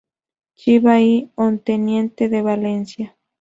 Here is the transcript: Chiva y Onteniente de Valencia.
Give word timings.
Chiva 0.57 0.99
y 0.99 1.29
Onteniente 1.35 2.27
de 2.27 2.41
Valencia. 2.41 3.15